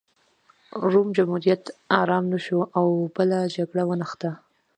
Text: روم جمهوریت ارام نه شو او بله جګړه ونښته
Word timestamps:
روم 0.91 1.07
جمهوریت 1.17 1.63
ارام 2.01 2.25
نه 2.33 2.39
شو 2.45 2.59
او 2.79 2.85
بله 3.15 3.39
جګړه 3.55 3.83
ونښته 3.85 4.31